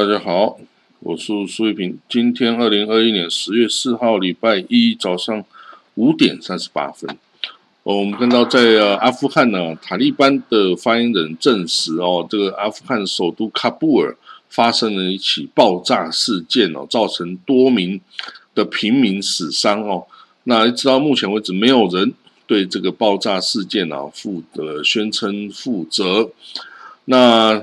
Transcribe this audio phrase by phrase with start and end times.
[0.00, 0.58] 大家好，
[1.00, 1.98] 我是苏玉平。
[2.08, 5.44] 今天二零二一年十月四号，礼拜一早上
[5.96, 7.18] 五点三十八分。
[7.82, 14.16] 哦，我们看到在阿富汗呢，塔利班的发言人证实哦，这个阿富汗首都喀布尔
[14.48, 18.00] 发生了一起爆炸事件哦，造成多名
[18.54, 20.06] 的平民死伤哦。
[20.44, 22.14] 那一直到目前为止，没有人
[22.46, 26.30] 对这个爆炸事件啊负的宣称负责。
[27.04, 27.62] 那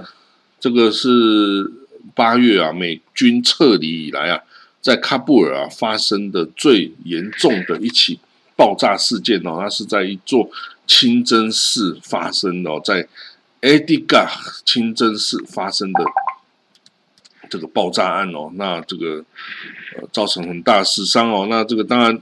[0.60, 1.72] 这个是
[2.18, 4.42] 八月啊，美军撤离以来啊，
[4.82, 8.20] 在喀布尔啊发生的最严重的一起
[8.56, 10.50] 爆炸事件哦，它是在一座
[10.88, 13.08] 清真寺发生的，在
[13.62, 14.28] Adiga
[14.66, 16.04] 清真寺发生的
[17.50, 19.24] 这个爆炸案哦，那这个
[19.96, 22.20] 呃造成很大死伤哦，那这个当然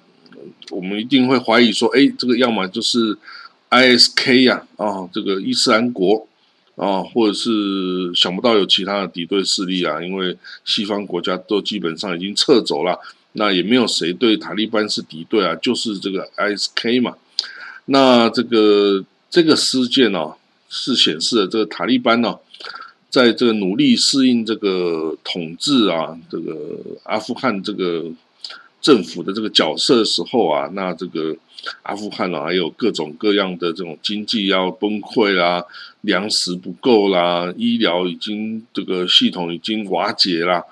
[0.71, 3.17] 我们一定会怀疑说，哎，这个要么就是
[3.69, 6.27] ISK 呀，啊，这个伊斯兰国。
[6.75, 12.99] 啊，或者是想不到有其他的敌对势力啊，因为西方国家都基本上已经撤走了，
[13.33, 17.15] 那也没有谁对塔利班是敌对啊，就是这个 ISK 嘛。
[17.85, 20.33] 那这个这个事件呢，
[20.69, 22.37] 是显示了这个塔利班呢，
[23.09, 28.05] 在这个努力适应这个统治啊，这个阿富汗这个
[28.85, 31.35] 政府的这个角色的时候啊，那这个。
[31.81, 35.65] 阿富汗啊，还有各种各样的这种经济要崩溃啦，
[36.01, 40.63] 粮食不够啦，医疗已经这个系统已经瓦解啦，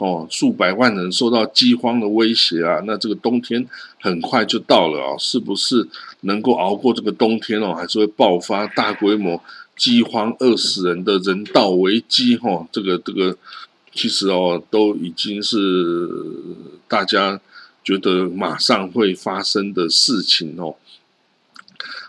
[0.00, 3.68] 哦，数百万人受到饥荒的威胁啊，那这个冬天
[4.00, 5.86] 很快就到了啊，是不是
[6.22, 7.74] 能够熬过这个冬天哦？
[7.74, 9.38] 还是会爆发大规模
[9.76, 12.38] 饥荒、饿死人的人道危机？
[12.38, 13.36] 哈，这个这个
[13.92, 16.08] 其实哦，都已经是
[16.88, 17.38] 大家。
[17.88, 20.76] 觉得马上会发生的事情哦，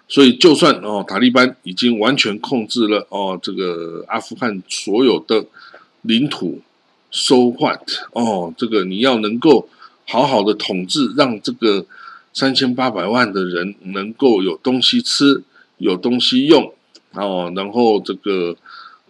[0.09, 5.45] 所以就算哦，塔利班已经完全控制了哦，这个阿富汗所有的
[6.01, 6.59] 领土
[7.11, 7.79] ，so what
[8.11, 9.69] 哦，这个你要能够
[10.05, 11.85] 好好的统治，让这个
[12.33, 15.41] 三千八百万的人能够有东西吃，
[15.77, 16.73] 有东西用
[17.13, 18.57] 哦，然后这个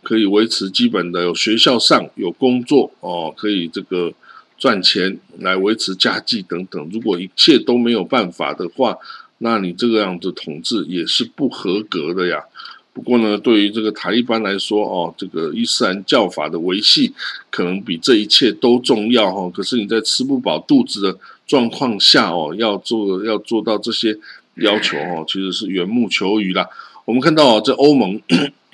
[0.04, 4.14] 可以维持基本的有学校上有工作哦，可以这个。
[4.60, 8.98] 赚钱来维持家计等等，如果一切都没有办法的话，
[9.38, 12.44] 那你这个样子统治也是不合格的呀。
[12.92, 17.14] 不过呢，对于这个塔利班来说，哦，这个伊斯兰教法的维系
[17.50, 19.50] 可能比这一切都重要哈。
[19.52, 21.18] 可是你在吃不饱肚子的
[21.48, 24.14] 状况下，哦，要做要做到这些
[24.56, 26.68] 要求，哦，其实是缘木求鱼啦。
[27.06, 28.20] 我们看到这欧盟，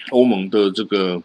[0.09, 1.21] 欧盟的这个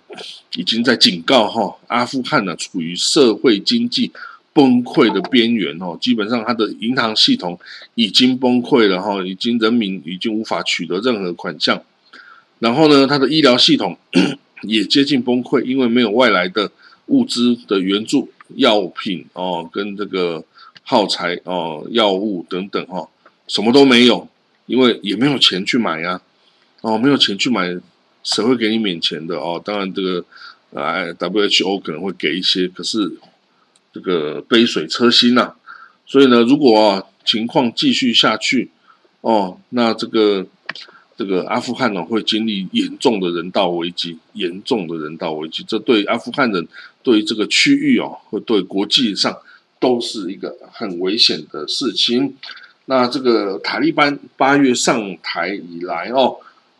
[0.56, 4.12] 已经在警告哈，阿富汗呢处于社会经济。
[4.60, 7.58] 崩溃的边缘哦，基本上它的银行系统
[7.94, 11.82] 已经崩溃了哈，已经人民已经无法取得任何款项，
[12.58, 13.96] 然后呢，它的医疗系统
[14.60, 16.70] 也接近崩溃，因为没有外来的
[17.06, 20.44] 物资的援助，药品哦，跟这个
[20.82, 23.08] 耗材哦，药物等等哈，
[23.48, 24.28] 什么都没有，
[24.66, 26.20] 因为也没有钱去买呀，
[26.82, 27.74] 哦，没有钱去买，
[28.22, 29.58] 谁会给你免钱的哦？
[29.64, 30.22] 当然这个
[30.74, 33.10] 哎，WHO 可能会给一些，可是。
[33.92, 35.54] 这个杯水车薪呐，
[36.06, 38.70] 所以呢，如果啊情况继续下去，
[39.20, 40.46] 哦，那这个
[41.16, 46.66] 这个阿富汗呢会经历严重的人道危机，严重的人道危机，这对阿富汗人，
[47.02, 49.36] 对于这个区域哦，会对国际上
[49.78, 52.36] 都是一个很危险的事情。
[52.86, 56.36] 那这个塔利班八月上台以来哦，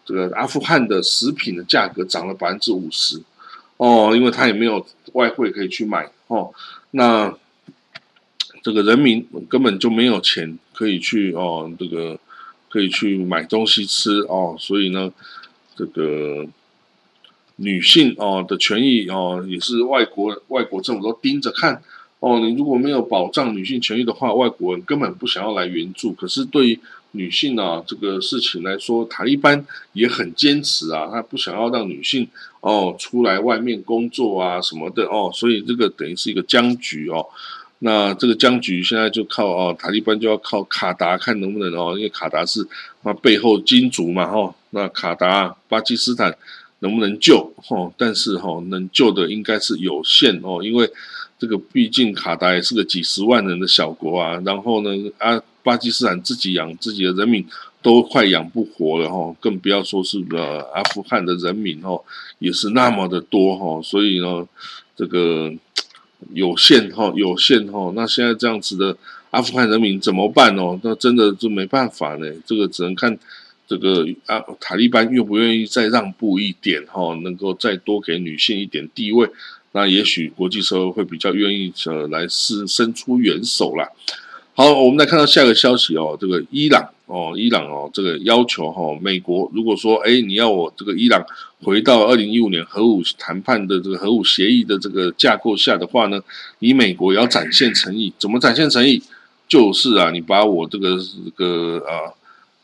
[0.06, 3.20] 这个阿富汗的食品的价格涨了百分之五十，
[3.76, 6.52] 哦，因为他也没有外汇可以去买哦。
[6.92, 7.34] 那
[8.62, 12.18] 这个人民根本就没有钱可以去哦，这个
[12.68, 15.12] 可以去买东西吃哦，所以呢，
[15.76, 16.46] 这个
[17.56, 21.82] 女性哦的权益哦，也是外国外国政府都盯着看
[22.18, 22.40] 哦。
[22.40, 26.12] 你如果没有保障女性权益的话，外国人根本不想要来援助。
[26.12, 26.80] 可是对于
[27.12, 32.28] 女性啊这个事情来说，塔利班也很坚持啊，他不想要让女性。
[32.62, 37.24] 哦，出来外面工作啊什么的哦，所以这个等于是一个僵局哦。
[37.78, 42.68] 那这个僵局现在就靠哦，塔利班就要靠卡达看能不能哦，因为卡达是
[43.02, 44.54] 那背后金主嘛哈。
[44.72, 46.36] 那卡达、巴基斯坦
[46.80, 47.90] 能不能救哦？
[47.96, 50.86] 但是哈，能救的应该是有限哦，因为
[51.40, 54.40] 这个毕竟卡达也是个几十万人的小国啊。
[54.46, 57.44] 然后呢，啊，巴基斯坦自己养自己的人民。
[57.82, 61.98] 都快养不活了哈，更不要说是呃阿富汗的人民哦，
[62.38, 64.46] 也是那么的多哈，所以呢，
[64.94, 65.50] 这个
[66.34, 68.94] 有限哈，有限哈，那现在这样子的
[69.30, 70.78] 阿富汗人民怎么办哦？
[70.82, 73.18] 那真的就没办法呢，这个只能看
[73.66, 79.26] 这个啊塔利班愿不愿意再让步一点哈，能够再多给女性一点地位，
[79.72, 83.88] 那也许国际社会会比较愿意呃来伸伸出援手啦。
[84.54, 91.24] 好，我们来看到下一个消息哦，这个伊朗哦，伊朗哦，这个要求哈，美国如果说哎，你要我这个伊朗
[91.62, 96.20] 回到二零一五年核武谈判的这个核武协议的这个架构下的话呢，
[96.58, 99.02] 你美国也要展现诚意，怎么展现诚意？
[99.48, 102.12] 就是啊，你把我这个这个啊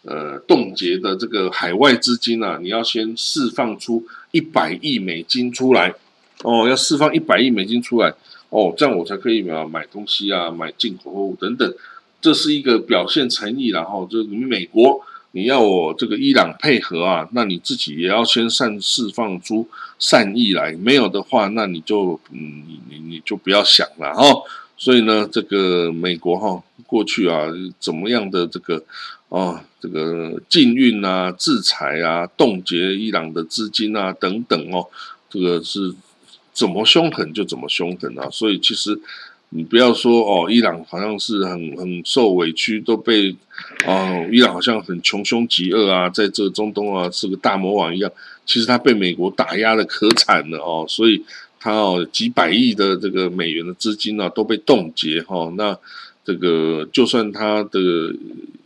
[0.03, 5.95] 呃冻结的这个海外资金啊，你要先释放出一百亿美金出来
[6.43, 8.15] 哦，要释放一百亿美金出来。
[8.49, 11.75] 哦，这样我才可以啊买东西啊，买进口货物等等，
[12.21, 15.01] 这是一个表现诚意，然后就你美国
[15.33, 19.69] 你要我这个伊朗配合啊，那你自己也要先善释放出
[19.99, 24.43] 善意来，没有的话，那你就嗯你你你就不要想了哦。
[24.79, 27.49] 所以呢，这个美国哈过去啊
[27.81, 28.81] 怎么样的这个
[29.29, 34.87] 哦这个禁运啊、制裁啊、冻结伊朗的资金啊等等哦，
[35.29, 35.93] 这个是。
[36.57, 38.31] 怎么凶狠就怎么凶狠啊！
[38.31, 38.99] 所以其实
[39.51, 43.37] 你不要说哦，伊朗好像是很很受委屈，都被
[43.87, 48.11] 哦，伊朗好像很穷凶极恶啊，在这中东啊是个大魔王一样。
[48.47, 51.23] 其实他被美国打压的可惨了哦，所以
[51.61, 55.53] 他哦几百亿的这个美元的资金啊都被冻结哈。
[55.59, 55.77] 那
[56.25, 57.79] 这个就算他的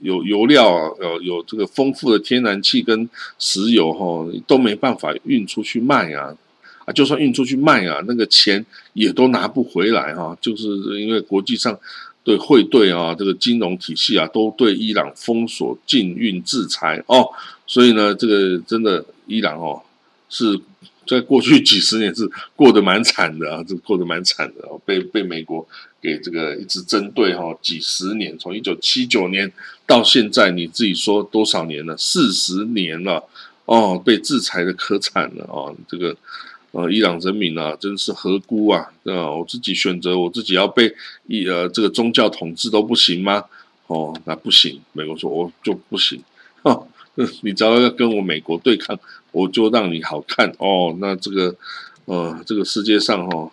[0.01, 3.09] 有油料啊，有有这个丰富的天然气跟
[3.41, 6.37] 石油哈，都没办法运出去卖啊。
[6.93, 10.37] 就算运出去卖啊，那个钱也都拿不回来哈。
[10.41, 10.69] 就是
[11.01, 11.79] 因为国际上
[12.23, 17.29] 对汇兑啊，这个金融体系啊，都对伊朗封锁、禁运、制裁哦。
[17.67, 19.83] 所以呢，这个真的伊朗哦，
[20.29, 20.61] 是
[21.07, 25.67] 在过去几十年是过得蛮惨的啊，这过得蛮惨的哦，被被美国
[26.01, 29.51] 给这个一直针对哈，几十年，从一九七九年
[29.87, 31.97] 到现在，你自己说多少年了？
[31.97, 33.25] 四十年了
[33.65, 36.17] 哦，被制裁的可惨了哦，这个。
[36.73, 38.93] 呃，伊朗人民啊，真是何辜啊！
[39.05, 40.95] 啊，我自己选择，我自己要被
[41.27, 43.45] 一呃这个宗教统治都不行吗？
[43.89, 44.81] 哦，那不行。
[44.93, 46.23] 美国说我就不行，
[46.63, 46.87] 哦，
[47.43, 48.99] 你只要要跟我美国对抗，
[49.33, 50.97] 我就让你好看哦。
[51.01, 51.55] 那这个
[52.05, 53.51] 呃，这个世界上哈。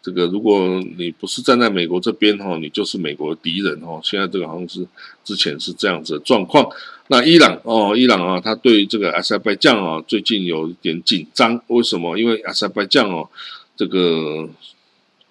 [0.00, 4.00] 这个，如果你不是站在美国这边哈，你就是美国敌人哦。
[4.02, 4.86] 现在这个好像是
[5.24, 6.66] 之前是这样子的状况。
[7.08, 11.60] 那伊朗哦，伊朗啊，他对这个阿塞拜疆啊，最近有一点紧张。
[11.66, 12.16] 为什么？
[12.16, 13.28] 因为阿塞拜疆哦，
[13.76, 14.48] 这个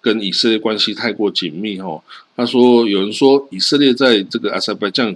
[0.00, 2.02] 跟以色列关系太过紧密哈。
[2.36, 5.14] 他说，有人说以色列在这个阿塞拜疆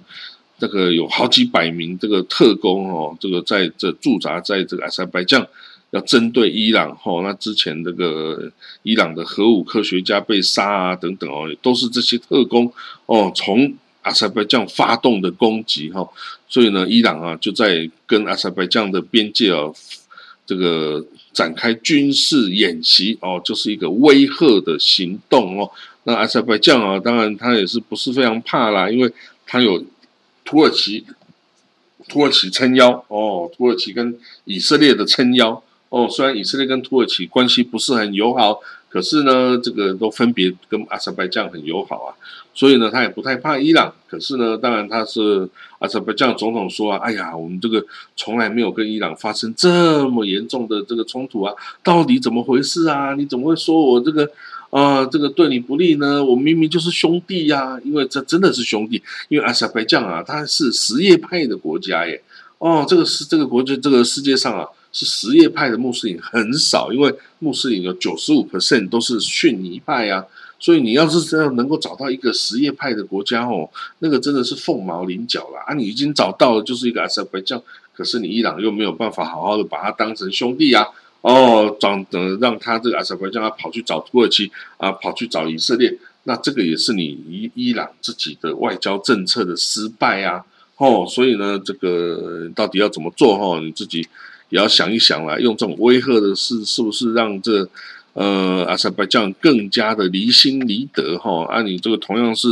[0.58, 5.46] 这个有好几百名这个特工哦，这个在这驻扎在这个阿塞拜疆。
[5.93, 8.50] 要针对伊朗吼，那之前这个
[8.83, 12.73] 伊朗的核武科学家被杀啊等等哦，都是这些特工
[13.05, 16.09] 哦，从阿塞拜疆发动的攻击哈，
[16.49, 19.71] 所以呢，伊朗啊就在跟阿塞拜疆的边界啊
[20.47, 21.05] 这个
[21.35, 25.71] 展开军事演习哦，就是一个威吓的行动哦。
[26.05, 29.12] 那阿塞拜疆啊，当然他也是不是非常怕啦，因为
[29.47, 29.85] 他有
[30.43, 31.05] 土耳其，
[32.09, 35.62] 土耳其撑腰哦，土耳其跟以色列的撑腰。
[35.92, 38.58] 哦，虽然以色列跟土耳其关系不是很友好，
[38.88, 42.16] 可是呢，这个都分别跟阿塞拜疆很友好啊，
[42.54, 43.92] 所以呢，他也不太怕伊朗。
[44.08, 45.46] 可是呢，当然他是
[45.80, 47.84] 阿塞拜疆总统说啊，哎呀，我们这个
[48.16, 51.52] 从来没有跟伊朗发生这么严重的这个冲突啊，
[51.84, 53.12] 到底怎么回事啊？
[53.12, 54.26] 你怎么会说我这个
[54.70, 56.25] 啊，这个对你不利呢？
[56.25, 62.22] 我明明就是兄弟呀，因为这真的是兄弟，因为阿塞拜疆啊，它是什叶派的国家耶。
[62.56, 64.66] 哦，这个是这个国家，这个世界上啊。
[64.92, 70.22] 是什叶派的穆斯林很少，因为穆斯林有九十五 percent 都是逊尼派啊，
[70.58, 73.68] 所以你要是这样能够找到一个什叶派的国家哦，
[74.00, 75.72] 那个真的是凤毛麟角了啊！
[75.72, 77.61] 你已经找到了，就是一个阿塞拜疆，
[77.94, 80.87] 可是你伊朗又没有办法好好的把他当成兄弟啊，
[81.22, 90.44] 哦，长得让他这个阿塞拜疆他跑去找土耳其啊，跑去找以色列，那这个也是你伊伊朗自己的外交政策的失败啊，
[90.76, 93.58] 哦，所以呢，这个到底要怎么做哈？
[93.58, 94.06] 你自己。
[94.52, 97.66] 也要想一想啦，用这种威吓的事，是不是让这
[98.12, 101.47] 呃阿塞拜疆更加的离心离德哈？
[101.47, 102.49] 啊，你这个同样是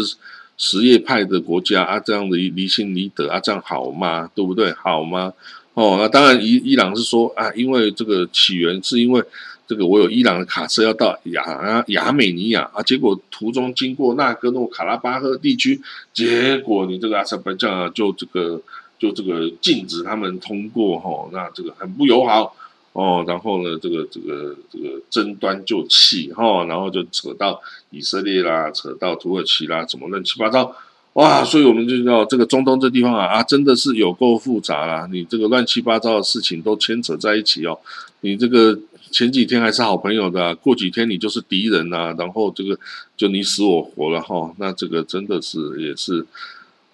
[0.57, 4.31] 什叶派的国家啊，这样的离心离德啊，这样好吗？
[4.35, 4.73] 对不对？
[4.73, 5.31] 好吗？
[5.75, 9.23] 哦，那当然伊伊朗是说啊，因为这个起源是因为
[9.67, 15.79] 这个我有伊朗的卡车要到亚亚美尼亚啊，结果途中经过纳戈诺卡拉巴赫地区，
[16.15, 18.63] 结果你这个阿塞拜疆啊，就这个。
[19.01, 22.55] 就这个禁止他们通过哈，那这个很不友好
[22.93, 23.25] 哦。
[23.27, 30.77] 然后呢，这个这个这个争端就起哈，然后就扯到以色列啦，扯到土耳其啦，怎么乱七八糟
[31.15, 35.09] 哇，所以我们就知道这个中东这地方啊啊，真的是有够复杂啦！
[35.11, 37.77] 你这个乱七八糟的事情都牵扯在一起哦。
[38.21, 38.79] 你这个
[39.11, 42.79] 前几天还是好朋友的，过几天你就是敌人呐，然后这个
[43.17, 44.55] 就你死我活了哈。
[44.59, 46.25] 那这个真的是也是，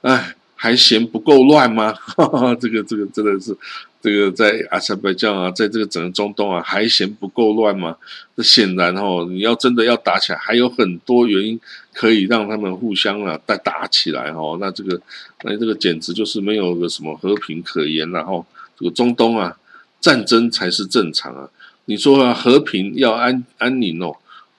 [0.01, 1.95] 哎，还嫌不够乱吗？
[2.61, 3.57] 这个这个真的是。
[4.03, 7.97] 这个在阿塞拜疆啊，在这个整个中东啊，还嫌不够乱吗？
[8.37, 11.59] 那显然哦，你要真的要打起来，还有很多原因
[11.93, 14.59] 可以让他们互相啊再打起来哦。
[14.61, 15.01] 那这个，
[15.43, 18.47] 那这个简直就是没有个什么和平可言了哦。
[18.79, 19.57] 这个中东啊，
[20.01, 21.49] 战争才是正常啊。
[21.87, 24.15] 你说啊和平要安安宁哦，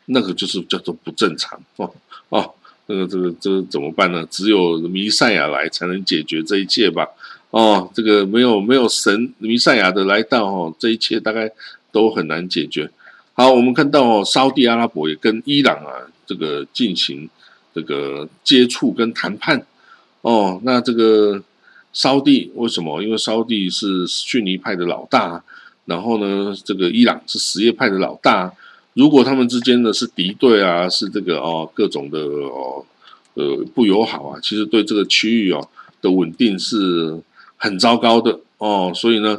[0.07, 1.93] 那个就是叫做不正常哦
[2.27, 2.53] 哦。
[2.87, 4.25] 那个这个这个怎么办呢？
[4.31, 7.07] 只有弥赛亚来才能解决这一切吧。
[7.49, 11.51] 哦，这个没有没有神弥赛亚的来到哦，这一切大概
[11.91, 12.89] 都很难解决。
[13.33, 17.29] 好，我们看到哦，沙地阿拉伯也跟伊朗啊这个进行
[17.73, 19.65] 这个接触跟谈判。
[20.21, 21.41] 哦，那这个
[21.93, 23.01] 沙地为什么？
[23.03, 25.43] 因为沙地是逊尼派的老大，
[25.85, 28.53] 然后呢，这个伊朗是什叶派的老大。
[28.97, 32.83] 如果他们之间呢是敌对啊，是这个哦各种的哦
[33.35, 35.69] 呃不友好啊，其实对这个区域哦
[36.01, 37.21] 的稳定是。
[37.59, 39.35] 很糟糕的哦，所以呢，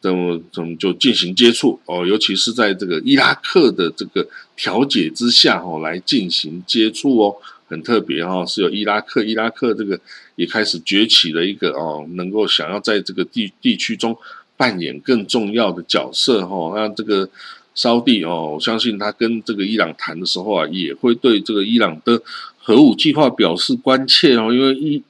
[0.00, 7.34] 怎么怎么就进行接触哦，尤其是在这个伊拉克的这个调解之下哦，来进行接触哦，
[7.66, 9.98] 很特别哈，是有伊拉克，伊拉克这个
[10.36, 14.16] 也开始崛起了一个哦，能够想要在这个地地区中
[14.56, 17.28] 扮演更重要的角色哈，那这个
[17.76, 22.20] 沙地哦，我相信他跟这个伊朗谈的时候啊，也会对这个伊朗的
[22.58, 25.00] 核武计划表示关切哦，因为伊。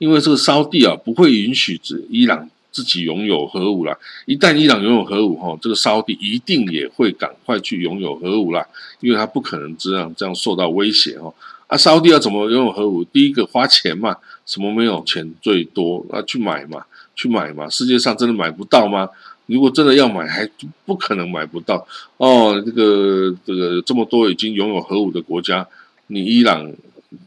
[0.00, 3.98] 因为这个沙地啊，不会允许这伊朗自己拥有核武啦。
[4.26, 8.64] 一旦伊朗拥有核武，哈，这个沙地一定也会赶快去拥有核武啦。
[9.00, 11.34] 因为他不可能这样这样受到威胁哦。
[11.66, 13.02] 啊，沙地要怎么拥有核武？
[13.02, 16.22] 第一个花钱嘛，什么没有钱最多啊？
[16.22, 16.84] 去买嘛，
[17.16, 17.68] 去买嘛。
[17.68, 19.08] 世界上真的买不到吗？
[19.48, 20.48] 如果真的要买，还
[20.86, 21.86] 不可能买不到
[22.16, 22.62] 哦。
[22.64, 25.66] 这个这个这么多已经拥有核武的国家，
[26.06, 26.72] 你伊朗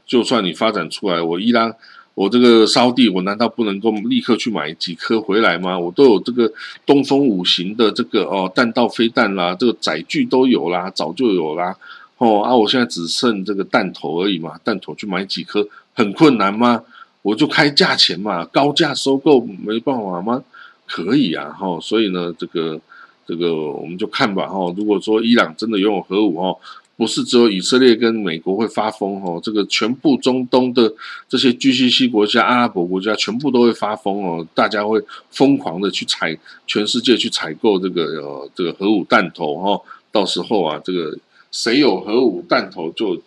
[0.07, 1.75] 就算你发展出来，我伊朗。
[2.13, 5.79] 我这个烧地，我难道不能够立刻去买几颗回来吗？
[5.79, 6.51] 我都有这个
[6.85, 11.73] 东风五型的这个哦弹道飞弹啦，这个载具都有啦，早就有啦。
[12.17, 16.83] 哦啊，我现在只剩这个弹头而已嘛，弹头去买几颗很困难吗？
[17.21, 20.43] 我就开价钱嘛，高价收购没办法吗？
[20.91, 22.79] 可以啊，哈，所以呢，这个
[23.25, 24.73] 这个我们就看吧，哈。
[24.75, 26.59] 如果说伊朗真的拥有核武，哈。
[26.97, 30.93] 不是只有以色列跟美国会发疯哦，这个全部中东的
[31.27, 39.81] 这些 GCC 国家、阿拉伯国家全部都会发疯哦，大家会疯狂的去采，全世界去采购这个呃这个核武弹头哈，
[40.11, 41.17] 到时候啊，这个
[41.49, 43.19] 谁有核武弹头就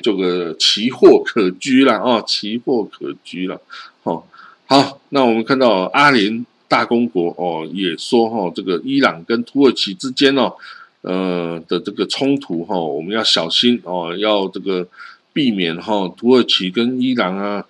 [0.00, 3.60] 就个奇货可居了哦，奇货可居了
[4.02, 4.24] 哦。
[4.66, 10.54] 好，那我们看到阿联大公国哦也说哈，这个伊朗跟土耳其之间哦。
[11.02, 14.86] 呃的这个冲突哈，我们要小心哦，要这个
[15.32, 17.66] 避免哈，土耳其跟伊朗啊，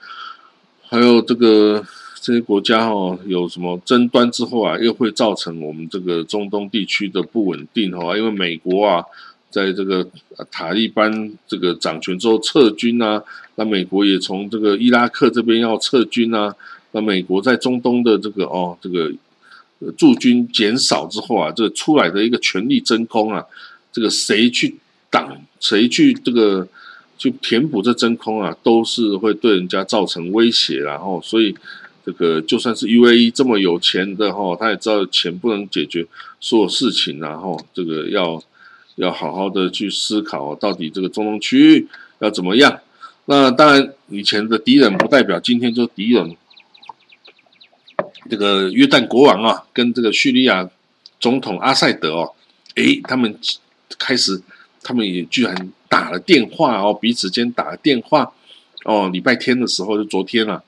[0.91, 1.83] 还有这个
[2.21, 9.03] 这些国家哈，有什么争端之后啊，又会造成我们这个中东地区的不稳定哈，因为美国啊，
[9.49, 10.07] 在这个
[10.51, 16.55] 塔利班这个掌权之后撤军啊，那美国也从这个伊拉克这边要撤军啊，
[16.93, 19.13] 那美国在中东的这个哦这个。
[19.99, 23.45] 驻军减少之后啊，这出来的一个权力真空啊，
[23.93, 24.77] 这个谁去
[25.11, 26.69] 挡，谁去这个
[27.19, 30.77] 去填补这真空啊，都是会对人家造成威胁。
[30.79, 31.53] 然后，所以
[32.07, 36.07] 这个就算是 UAE 这么有钱的哈，他也知道钱不能解决
[36.39, 38.41] 所有事情，然后这个要
[38.95, 41.89] 要好好的去思考，到底这个中东区域
[42.21, 42.79] 要怎么样。
[43.25, 46.37] 那当然，以前的敌人不代表今天就敌人。
[48.31, 50.71] 这个约旦国王啊，跟这个叙利亚
[51.19, 52.33] 总统阿塞德哦，
[52.77, 53.37] 诶，他们
[53.99, 54.41] 开始，
[54.83, 58.33] 他们也居然打了电话哦，彼此间打了电话
[58.85, 59.11] 哦。
[59.13, 60.63] 礼拜天的时候，就昨天啊，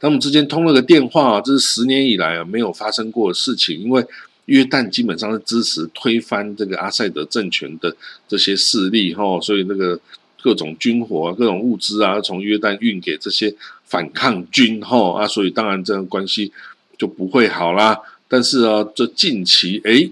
[0.00, 3.78] 他们之间通了个电话啊，这是十年以来啊没有发生过的事情。
[3.78, 4.04] 因为
[4.46, 7.94] 约旦基本上是支持推翻这个阿塞德政权的
[8.26, 10.00] 这些势力哈，所以那个
[10.40, 13.54] 各种军火啊、各种物资啊，从约旦运给这些。
[13.86, 16.52] 反抗军哈啊，所以当然这样关系
[16.98, 17.98] 就不会好啦。
[18.28, 20.08] 但是啊，这近期哎，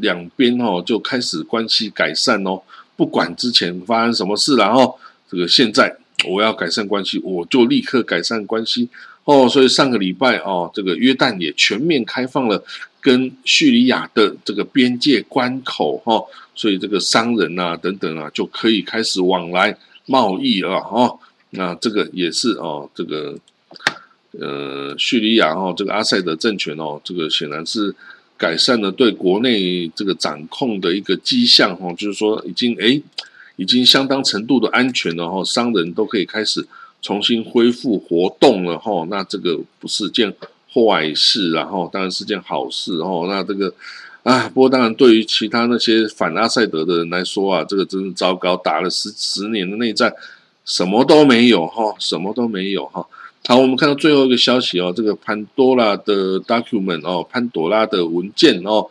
[0.00, 2.62] 两边哦就开始关系改善哦。
[2.96, 4.98] 不管之前发生什么事然后
[5.30, 5.94] 这个现在
[6.26, 8.88] 我要改善关系，我就立刻改善关系
[9.24, 9.48] 哦。
[9.48, 12.64] 所以上个礼拜哦，这个约旦也全面开放了
[13.00, 21.18] 跟叙利亚的这个边界关口哈，所以这个商人啊等等啊就可以开始往来贸易了哈。
[21.56, 23.36] 那这个也是哦，这个
[24.38, 27.94] 呃叙利亚哦，这个阿塞德政权哦，这个显然是
[28.36, 33.02] 改善了对国内这个掌控的一个迹象哦，就是说已经哎
[33.56, 36.66] 已经相当程度的安全了哈，商人都可以开始
[37.02, 40.32] 重新恢复活动了哈，那这个不是件
[40.72, 43.74] 坏事，然后当然是件好事哦，那这个。
[44.26, 50.12] 啊，不过当然，对于其他那些反阿塞德的人来说啊，这个真是糟糕，打了十十年的内战，
[50.66, 53.06] 什么都没有哈，什么都没有哈。
[53.46, 58.86] 好，我们看到最后一个消息哦，这个潘多拉的 document 哦，潘多拉的文件哦，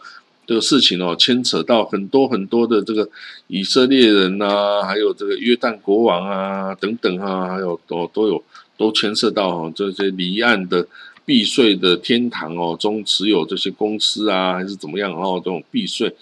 [0.47, 3.07] 这个事情哦，牵扯到很多很多的这个
[3.47, 8.41] 以色列人呐，还有这个约旦国王啊等等啊，还有都都有
[8.77, 10.87] 都牵涉到这些离岸的。
[11.27, 15.11] 避税的天堂哦，中持有这些公司啊，还是怎么样？
[15.11, 16.15] 哦，这种避税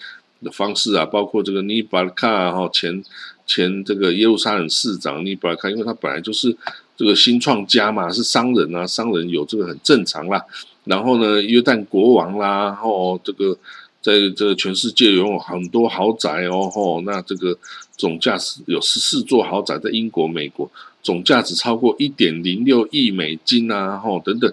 [0.44, 3.02] 的方式啊，包括这个尼巴卡哈前
[3.46, 6.56] 前这个耶路撒冷市长尼巴卡，因为他本来就是
[6.96, 10.44] 这个新创家嘛，是商人啊，商人有这个很正常啦。
[10.84, 13.56] 然后呢，约旦国王啦，然后这个
[14.02, 17.56] 在这个全世界拥有很多豪宅哦，吼，那这个
[17.96, 20.70] 总价值有十四座豪宅在英国、美国，
[21.02, 24.52] 总价值超过一点零六亿美金啊，吼，等等。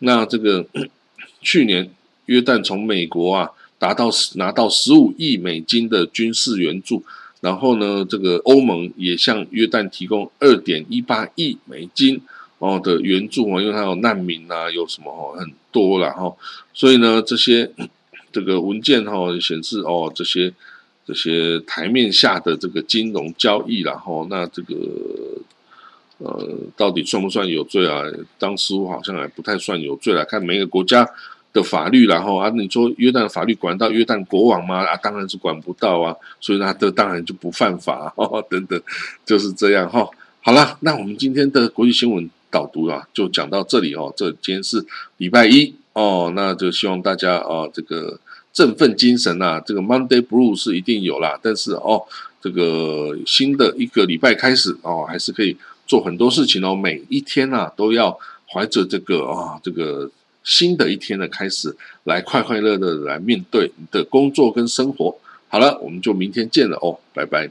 [0.00, 0.66] 那这个
[1.40, 1.90] 去年
[2.26, 7.02] 约旦从美国啊达到拿到十五亿美金的军事援助，
[7.40, 12.20] 然后呢，这个欧盟也向约旦提供二点一八亿美金
[12.58, 16.36] 哦的援助啊，因为它有难民啊，有什么哦很多了哈，
[16.74, 17.72] 所以呢，这些
[18.30, 20.52] 这个文件哈显示哦，这些
[21.06, 24.76] 这些台面下的这个金融交易然后那这个。
[26.22, 26.46] 呃，
[26.76, 28.02] 到底算不算有罪啊？
[28.38, 31.08] 当时我好像还不太算有罪来看每个国家
[31.52, 34.84] 的法律，然后啊，你说约旦法律管到约旦国王吗？
[34.84, 38.80] 啊，当然是管不到啊，所以他这当然就不犯法 哦，等等，
[39.24, 40.08] 就是这样哈。
[40.42, 44.12] 好了，那我们今天的国际新闻导读啊，就讲到这里哦。
[44.16, 44.84] 这今天是
[45.16, 48.18] 礼拜一哦，那就希望大家啊，这个
[48.52, 52.02] 振奋精神啊，这个 Monday Blue 是一定有啦，但是哦，
[52.40, 55.56] 这个新的一个礼拜开始哦，还是可以。
[55.86, 60.08] 做很多事情哦，每一天啊都要怀着这个啊，这个
[60.42, 65.16] 新的一天的开始，来快快乐乐的来面对你的工作跟生活。
[65.48, 67.50] 好了，我们就明天见了哦，拜拜。